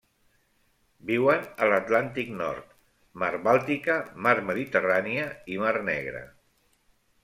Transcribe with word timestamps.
Viuen 1.09 1.45
a 1.65 1.67
l'Atlàntic 1.73 2.33
Nord, 2.41 2.73
Mar 3.25 3.31
Bàltica, 3.51 4.01
Mar 4.27 4.37
Mediterrània 4.51 5.31
i 5.57 5.65
Mar 5.67 5.81
Negra. 5.97 6.29